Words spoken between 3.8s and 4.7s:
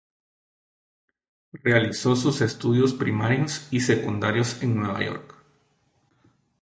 secundarios